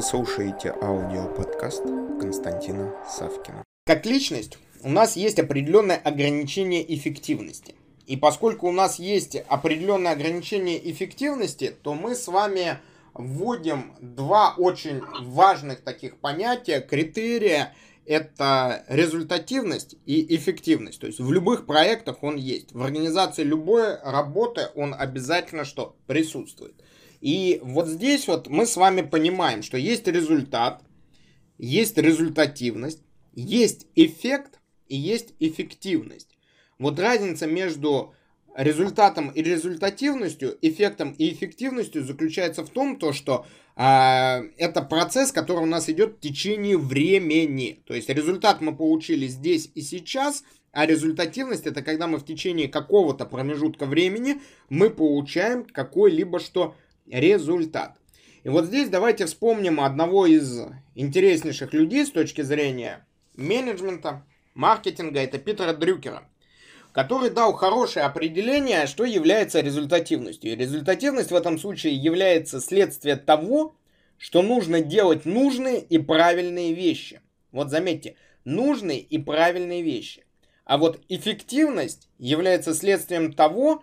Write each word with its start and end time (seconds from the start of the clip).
Вы 0.00 0.06
слушаете 0.06 0.74
аудиоподкаст 0.80 1.82
Константина 2.18 2.94
Савкина. 3.06 3.62
Как 3.84 4.06
личность 4.06 4.56
у 4.82 4.88
нас 4.88 5.14
есть 5.14 5.38
определенное 5.38 5.98
ограничение 5.98 6.82
эффективности. 6.96 7.74
И 8.06 8.16
поскольку 8.16 8.66
у 8.66 8.72
нас 8.72 8.98
есть 8.98 9.36
определенное 9.36 10.12
ограничение 10.12 10.90
эффективности, 10.90 11.76
то 11.82 11.92
мы 11.92 12.14
с 12.14 12.28
вами 12.28 12.78
вводим 13.12 13.92
два 14.00 14.54
очень 14.56 15.02
важных 15.20 15.82
таких 15.82 16.16
понятия, 16.16 16.80
критерия. 16.80 17.74
Это 18.06 18.86
результативность 18.88 19.96
и 20.06 20.34
эффективность. 20.34 20.98
То 20.98 21.08
есть 21.08 21.20
в 21.20 21.30
любых 21.30 21.66
проектах 21.66 22.22
он 22.22 22.36
есть. 22.36 22.72
В 22.72 22.82
организации 22.82 23.42
любой 23.42 24.00
работы 24.00 24.68
он 24.74 24.94
обязательно 24.98 25.66
что? 25.66 25.94
Присутствует. 26.06 26.74
И 27.20 27.60
вот 27.62 27.86
здесь 27.86 28.26
вот 28.26 28.48
мы 28.48 28.66
с 28.66 28.76
вами 28.76 29.02
понимаем, 29.02 29.62
что 29.62 29.76
есть 29.76 30.06
результат, 30.06 30.82
есть 31.58 31.98
результативность, 31.98 33.02
есть 33.34 33.86
эффект 33.94 34.58
и 34.88 34.96
есть 34.96 35.34
эффективность. 35.38 36.38
Вот 36.78 36.98
разница 36.98 37.46
между 37.46 38.14
результатом 38.56 39.28
и 39.28 39.42
результативностью, 39.42 40.56
эффектом 40.62 41.12
и 41.12 41.32
эффективностью 41.32 42.04
заключается 42.04 42.64
в 42.64 42.70
том, 42.70 42.98
то, 42.98 43.12
что 43.12 43.46
э, 43.76 43.82
это 44.56 44.82
процесс, 44.82 45.30
который 45.30 45.62
у 45.62 45.66
нас 45.66 45.88
идет 45.88 46.16
в 46.16 46.20
течение 46.20 46.76
времени. 46.76 47.82
То 47.86 47.94
есть 47.94 48.08
результат 48.08 48.60
мы 48.60 48.74
получили 48.74 49.26
здесь 49.26 49.70
и 49.74 49.82
сейчас, 49.82 50.42
а 50.72 50.86
результативность 50.86 51.66
это 51.66 51.82
когда 51.82 52.06
мы 52.06 52.18
в 52.18 52.24
течение 52.24 52.68
какого-то 52.68 53.26
промежутка 53.26 53.86
времени 53.86 54.40
мы 54.68 54.90
получаем 54.90 55.64
какой-либо 55.64 56.38
что 56.38 56.74
результат. 57.06 57.96
И 58.42 58.48
вот 58.48 58.66
здесь 58.66 58.88
давайте 58.88 59.26
вспомним 59.26 59.80
одного 59.80 60.26
из 60.26 60.60
интереснейших 60.94 61.72
людей 61.74 62.06
с 62.06 62.10
точки 62.10 62.42
зрения 62.42 63.06
менеджмента, 63.36 64.24
маркетинга, 64.54 65.20
это 65.20 65.38
Питера 65.38 65.72
Дрюкера, 65.72 66.24
который 66.92 67.30
дал 67.30 67.52
хорошее 67.52 68.06
определение, 68.06 68.86
что 68.86 69.04
является 69.04 69.60
результативностью. 69.60 70.52
И 70.52 70.56
результативность 70.56 71.30
в 71.30 71.34
этом 71.34 71.58
случае 71.58 71.94
является 71.94 72.60
следствие 72.60 73.16
того, 73.16 73.76
что 74.18 74.42
нужно 74.42 74.80
делать 74.80 75.24
нужные 75.24 75.80
и 75.80 75.98
правильные 75.98 76.74
вещи. 76.74 77.20
Вот 77.52 77.70
заметьте, 77.70 78.16
нужные 78.44 79.00
и 79.00 79.18
правильные 79.18 79.82
вещи. 79.82 80.24
А 80.64 80.78
вот 80.78 81.00
эффективность 81.08 82.08
является 82.18 82.74
следствием 82.74 83.32
того, 83.32 83.82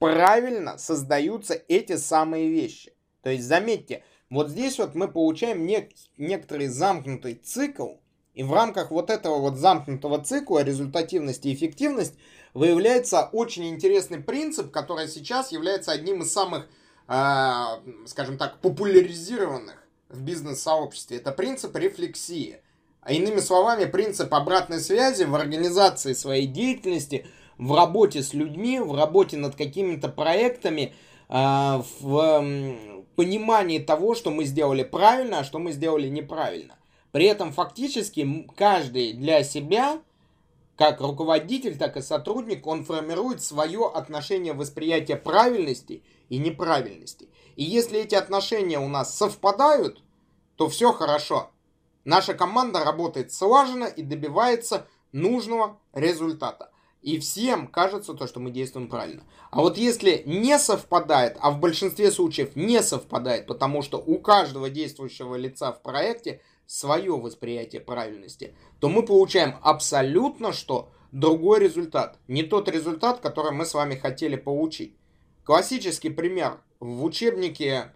правильно 0.00 0.76
создаются 0.76 1.54
эти 1.54 1.96
самые 1.96 2.50
вещи. 2.50 2.92
То 3.22 3.30
есть, 3.30 3.44
заметьте, 3.44 4.02
вот 4.28 4.50
здесь 4.50 4.76
вот 4.78 4.96
мы 4.96 5.06
получаем 5.06 5.66
нек- 5.66 5.94
некоторый 6.18 6.66
замкнутый 6.66 7.34
цикл, 7.34 7.94
и 8.34 8.42
в 8.42 8.52
рамках 8.52 8.90
вот 8.90 9.08
этого 9.08 9.38
вот 9.38 9.56
замкнутого 9.56 10.22
цикла 10.22 10.64
результативность 10.64 11.46
и 11.46 11.54
эффективность 11.54 12.14
выявляется 12.54 13.28
очень 13.32 13.68
интересный 13.68 14.18
принцип, 14.18 14.72
который 14.72 15.06
сейчас 15.06 15.52
является 15.52 15.92
одним 15.92 16.22
из 16.22 16.32
самых, 16.32 16.66
э, 17.08 17.62
скажем 18.06 18.38
так, 18.38 18.60
популяризированных 18.60 19.86
в 20.08 20.22
бизнес-сообществе. 20.22 21.18
Это 21.18 21.30
принцип 21.30 21.74
рефлексии. 21.76 22.60
А 23.00 23.12
иными 23.12 23.38
словами, 23.38 23.84
принцип 23.84 24.34
обратной 24.34 24.80
связи 24.80 25.22
в 25.22 25.36
организации 25.36 26.14
своей 26.14 26.48
деятельности– 26.48 27.26
в 27.58 27.74
работе 27.74 28.22
с 28.22 28.34
людьми, 28.34 28.78
в 28.80 28.94
работе 28.94 29.36
над 29.36 29.56
какими-то 29.56 30.08
проектами, 30.08 30.94
а, 31.28 31.82
в 32.00 32.76
понимании 33.16 33.78
того, 33.78 34.14
что 34.14 34.30
мы 34.30 34.44
сделали 34.44 34.84
правильно, 34.84 35.40
а 35.40 35.44
что 35.44 35.58
мы 35.58 35.72
сделали 35.72 36.08
неправильно. 36.08 36.76
При 37.12 37.24
этом 37.24 37.52
фактически 37.52 38.46
каждый 38.56 39.14
для 39.14 39.42
себя, 39.42 40.00
как 40.76 41.00
руководитель, 41.00 41.78
так 41.78 41.96
и 41.96 42.02
сотрудник, 42.02 42.66
он 42.66 42.84
формирует 42.84 43.42
свое 43.42 43.90
отношение 43.92 44.52
восприятия 44.52 45.16
правильности 45.16 46.02
и 46.28 46.38
неправильности. 46.38 47.28
И 47.56 47.64
если 47.64 48.00
эти 48.00 48.14
отношения 48.14 48.78
у 48.78 48.88
нас 48.88 49.16
совпадают, 49.16 50.02
то 50.56 50.68
все 50.68 50.92
хорошо. 50.92 51.50
Наша 52.04 52.34
команда 52.34 52.84
работает 52.84 53.32
слаженно 53.32 53.86
и 53.86 54.02
добивается 54.02 54.86
нужного 55.12 55.80
результата. 55.94 56.70
И 57.06 57.20
всем 57.20 57.68
кажется 57.68 58.14
то, 58.14 58.26
что 58.26 58.40
мы 58.40 58.50
действуем 58.50 58.88
правильно. 58.88 59.22
А 59.52 59.60
вот 59.60 59.78
если 59.78 60.24
не 60.26 60.58
совпадает, 60.58 61.36
а 61.40 61.52
в 61.52 61.60
большинстве 61.60 62.10
случаев 62.10 62.56
не 62.56 62.82
совпадает, 62.82 63.46
потому 63.46 63.82
что 63.82 63.98
у 63.98 64.18
каждого 64.18 64.70
действующего 64.70 65.36
лица 65.36 65.70
в 65.70 65.82
проекте 65.82 66.40
свое 66.66 67.12
восприятие 67.12 67.80
правильности, 67.80 68.56
то 68.80 68.88
мы 68.88 69.04
получаем 69.04 69.54
абсолютно 69.62 70.52
что? 70.52 70.90
Другой 71.12 71.60
результат. 71.60 72.18
Не 72.26 72.42
тот 72.42 72.68
результат, 72.68 73.20
который 73.20 73.52
мы 73.52 73.66
с 73.66 73.74
вами 73.74 73.94
хотели 73.94 74.34
получить. 74.34 74.96
Классический 75.44 76.10
пример 76.10 76.60
в 76.80 77.04
учебнике 77.04 77.94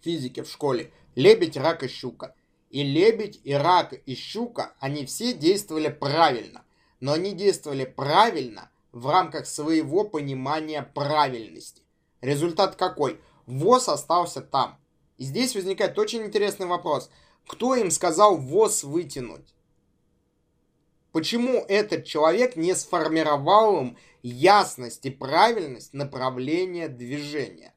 физики 0.00 0.40
в 0.40 0.48
школе. 0.50 0.92
Лебедь, 1.14 1.58
рак 1.58 1.82
и 1.82 1.88
щука. 1.88 2.34
И 2.70 2.82
лебедь, 2.84 3.38
и 3.44 3.52
рак, 3.52 3.92
и 3.92 4.14
щука, 4.14 4.72
они 4.80 5.04
все 5.04 5.34
действовали 5.34 5.88
правильно 5.88 6.63
но 7.04 7.12
они 7.12 7.32
действовали 7.32 7.84
правильно 7.84 8.70
в 8.90 9.10
рамках 9.10 9.44
своего 9.44 10.04
понимания 10.04 10.82
правильности. 10.94 11.82
Результат 12.22 12.76
какой? 12.76 13.20
ВОЗ 13.44 13.90
остался 13.90 14.40
там. 14.40 14.78
И 15.18 15.24
здесь 15.24 15.54
возникает 15.54 15.98
очень 15.98 16.22
интересный 16.22 16.64
вопрос. 16.64 17.10
Кто 17.46 17.74
им 17.74 17.90
сказал 17.90 18.38
ВОЗ 18.38 18.84
вытянуть? 18.84 19.54
Почему 21.12 21.62
этот 21.68 22.06
человек 22.06 22.56
не 22.56 22.74
сформировал 22.74 23.82
им 23.82 23.98
ясность 24.22 25.04
и 25.04 25.10
правильность 25.10 25.92
направления 25.92 26.88
движения? 26.88 27.74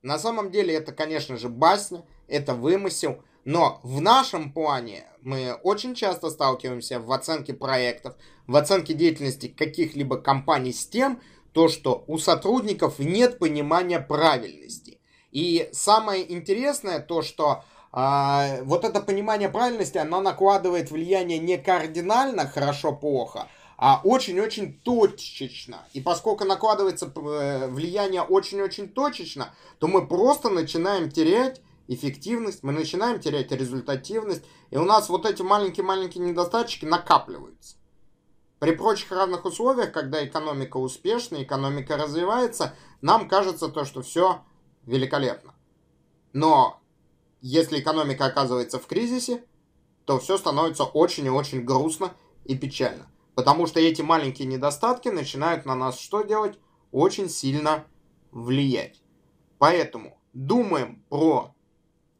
На 0.00 0.16
самом 0.16 0.52
деле 0.52 0.74
это, 0.74 0.92
конечно 0.92 1.36
же, 1.36 1.48
басня, 1.48 2.04
это 2.28 2.54
вымысел– 2.54 3.20
но 3.50 3.80
в 3.82 4.00
нашем 4.00 4.52
плане 4.52 5.06
мы 5.22 5.54
очень 5.64 5.96
часто 5.96 6.30
сталкиваемся 6.30 7.00
в 7.00 7.10
оценке 7.10 7.52
проектов, 7.52 8.14
в 8.46 8.54
оценке 8.54 8.94
деятельности 8.94 9.48
каких-либо 9.48 10.18
компаний 10.18 10.72
с 10.72 10.86
тем, 10.86 11.20
то, 11.52 11.66
что 11.66 12.04
у 12.06 12.16
сотрудников 12.18 13.00
нет 13.00 13.40
понимания 13.40 13.98
правильности. 13.98 15.00
И 15.32 15.68
самое 15.72 16.32
интересное 16.32 17.00
то, 17.00 17.22
что 17.22 17.64
э, 17.92 18.62
вот 18.62 18.84
это 18.84 19.00
понимание 19.00 19.48
правильности, 19.48 19.98
оно 19.98 20.20
накладывает 20.20 20.92
влияние 20.92 21.40
не 21.40 21.58
кардинально 21.58 22.46
хорошо-плохо, 22.46 23.48
а 23.76 24.00
очень-очень 24.04 24.78
точечно. 24.84 25.78
И 25.92 26.00
поскольку 26.00 26.44
накладывается 26.44 27.06
э, 27.06 27.66
влияние 27.66 28.22
очень-очень 28.22 28.88
точечно, 28.90 29.52
то 29.80 29.88
мы 29.88 30.06
просто 30.06 30.50
начинаем 30.50 31.10
терять 31.10 31.60
эффективность, 31.90 32.62
мы 32.62 32.72
начинаем 32.72 33.18
терять 33.18 33.50
результативность, 33.50 34.44
и 34.70 34.76
у 34.76 34.84
нас 34.84 35.08
вот 35.08 35.26
эти 35.26 35.42
маленькие-маленькие 35.42 36.24
недостаточки 36.24 36.84
накапливаются. 36.84 37.76
При 38.60 38.76
прочих 38.76 39.10
равных 39.10 39.44
условиях, 39.44 39.90
когда 39.90 40.24
экономика 40.24 40.76
успешна, 40.76 41.42
экономика 41.42 41.96
развивается, 41.96 42.76
нам 43.00 43.28
кажется 43.28 43.68
то, 43.68 43.84
что 43.84 44.02
все 44.02 44.44
великолепно. 44.86 45.54
Но 46.32 46.80
если 47.40 47.80
экономика 47.80 48.26
оказывается 48.26 48.78
в 48.78 48.86
кризисе, 48.86 49.44
то 50.04 50.20
все 50.20 50.38
становится 50.38 50.84
очень 50.84 51.26
и 51.26 51.30
очень 51.30 51.64
грустно 51.64 52.12
и 52.44 52.56
печально. 52.56 53.10
Потому 53.34 53.66
что 53.66 53.80
эти 53.80 54.02
маленькие 54.02 54.46
недостатки 54.46 55.08
начинают 55.08 55.66
на 55.66 55.74
нас 55.74 55.98
что 55.98 56.22
делать? 56.22 56.56
Очень 56.92 57.28
сильно 57.28 57.84
влиять. 58.30 59.02
Поэтому 59.58 60.20
думаем 60.32 61.02
про 61.08 61.52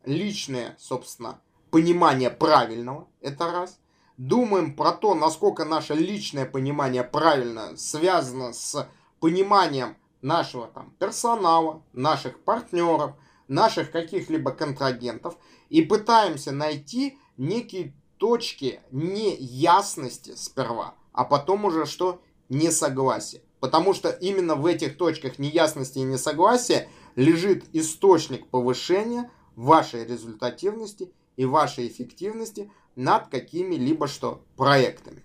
личное, 0.05 0.77
собственно, 0.79 1.41
понимание 1.71 2.31
правильного, 2.31 3.09
это 3.21 3.51
раз. 3.51 3.79
Думаем 4.17 4.75
про 4.75 4.93
то, 4.93 5.15
насколько 5.15 5.65
наше 5.65 5.95
личное 5.95 6.45
понимание 6.45 7.05
правильно 7.05 7.77
связано 7.77 8.53
с 8.53 8.87
пониманием 9.19 9.97
нашего 10.21 10.67
там 10.67 10.93
персонала, 10.99 11.83
наших 11.93 12.41
партнеров, 12.41 13.13
наших 13.49 13.91
каких-либо 13.91 14.53
контрагентов 14.53 15.37
и 15.71 15.83
пытаемся 15.83 16.53
найти 16.53 17.19
некие 17.37 17.95
точки 18.19 18.81
неясности 18.91 20.35
сперва, 20.37 20.95
а 21.13 21.25
потом 21.25 21.65
уже 21.65 21.87
что? 21.87 22.21
Несогласие. 22.49 23.43
Потому 23.61 23.95
что 23.95 24.11
именно 24.11 24.55
в 24.55 24.67
этих 24.67 24.97
точках 24.97 25.39
неясности 25.39 25.99
и 25.99 26.03
несогласия 26.03 26.89
лежит 27.15 27.65
источник 27.73 28.47
повышения 28.49 29.31
вашей 29.57 30.05
результативности 30.05 31.13
и 31.37 31.45
вашей 31.45 31.89
эффективности 31.89 32.71
над 32.97 33.29
какими-либо 33.29 34.07
что 34.07 34.43
проектами. 34.57 35.23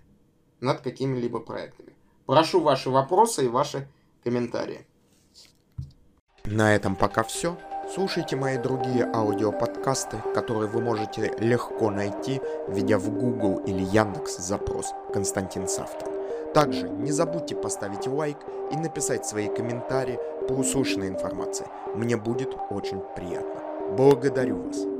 Над 0.60 0.80
какими-либо 0.80 1.40
проектами. 1.40 1.92
Прошу 2.26 2.60
ваши 2.60 2.90
вопросы 2.90 3.44
и 3.44 3.48
ваши 3.48 3.88
комментарии. 4.24 4.86
На 6.44 6.74
этом 6.74 6.96
пока 6.96 7.22
все. 7.22 7.56
Слушайте 7.92 8.34
мои 8.34 8.58
другие 8.58 9.04
аудиоподкасты, 9.04 10.18
которые 10.34 10.68
вы 10.68 10.80
можете 10.80 11.36
легко 11.38 11.90
найти, 11.90 12.40
введя 12.68 12.98
в 12.98 13.10
Google 13.10 13.58
или 13.64 13.82
Яндекс 13.82 14.38
запрос 14.38 14.92
«Константин 15.12 15.68
Савкин». 15.68 16.52
Также 16.52 16.88
не 16.88 17.12
забудьте 17.12 17.54
поставить 17.54 18.06
лайк 18.06 18.38
и 18.72 18.76
написать 18.76 19.26
свои 19.26 19.48
комментарии 19.48 20.18
по 20.48 20.52
услышанной 20.52 21.08
информации. 21.08 21.66
Мне 21.94 22.16
будет 22.16 22.56
очень 22.70 23.00
приятно. 23.14 23.65
Благодарю 23.94 24.56
вас. 24.62 24.95